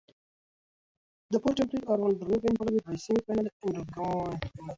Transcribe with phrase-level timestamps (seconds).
[1.29, 4.39] The four teams played a round-robin followed by semi-finals and a grand final.